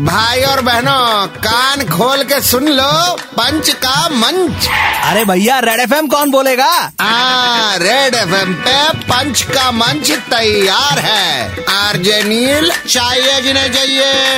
[0.00, 4.68] भाई और बहनों कान खोल के सुन लो पंच का मंच।
[5.04, 6.92] अरे भैया रेड एफएम कौन बोलेगा?
[7.00, 14.34] आ, रेड एफएम पे पंच का मंच तैयार है। आरजे नील चाहिए जिन्हें चाहिए।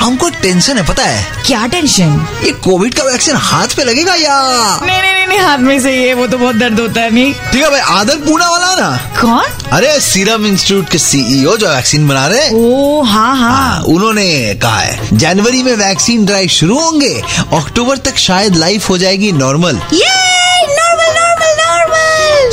[0.00, 1.42] हमको टेंशन है पता है?
[1.46, 2.26] क्या टेंशन?
[2.44, 4.40] ये कोविड का वैक्सीन हाथ पे लगेगा या?
[4.82, 7.62] नहीं नहीं नहीं हाथ में से ये वो तो बहुत दर्द होता है अभी ठीक
[7.62, 8.90] है भाई आदर पूना वाला ना।
[9.20, 9.68] कौन?
[9.72, 14.78] अरे सीरम इंस्टीट्यूट के सीईओ जो वैक्सीन बना रहे ओ हाँ हाँ। हाँ, उन्होंने कहा
[14.78, 17.14] है जनवरी में वैक्सीन ड्राइव शुरू होंगे
[17.58, 19.80] अक्टूबर तक शायद लाइफ हो जाएगी नॉर्मल।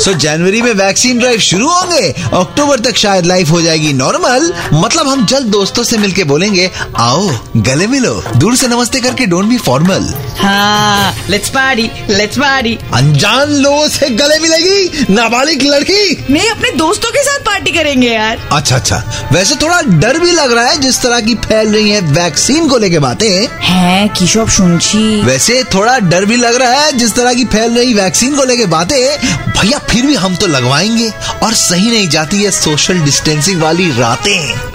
[0.04, 5.08] सो जनवरी में वैक्सीन ड्राइव शुरू होंगे। अक्टूबर तक शायद लाइफ हो जाएगी नॉर्मल मतलब
[5.08, 9.58] हम जल्द दोस्तों से मिलके बोलेंगे आओ गले मिलो। दूर से नमस्ते करके डोंट बी
[9.60, 16.70] फॉर्मल हाँ लेट्स पार्टी लेट्स पार्टी अनजान लोगों से गले मिलेगी नाबालिग लड़की। नहीं अपने
[16.76, 20.80] दोस्तों के साथ पार्टी करेंगे यार। अच्छा अच्छा। वैसे थोड़ा डर भी लग रहा है
[20.80, 23.28] जिस तरह की फैल रही है वैक्सीन को लेके बातें।
[23.62, 27.94] है किशोर सुनची वैसे थोड़ा डर भी लग रहा है जिस तरह की फैल रही
[27.94, 32.50] वैक्सीन को लेके बातें। भैया फिर भी हम तो लगवाएँगे और सही नहीं जाती है
[32.50, 34.72] सोशल डिस्टेंसिंग वाली रातें।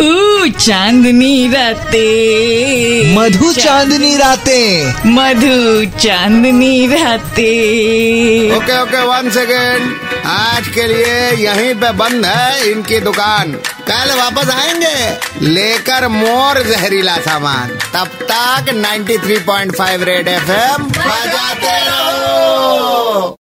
[0.60, 11.32] चांदनी रातें। मधु चांदनी रातें। मधु चांदनी रातें। ओके ओके वन सेकेंड आज के लिए
[11.48, 13.52] यहीं पे बंद है इनकी दुकान।
[13.90, 23.34] कल वापस आएँगे। लेकर मोर जहरीला सामान। तब तक 93.5 रेड एफएम बजाते रहो।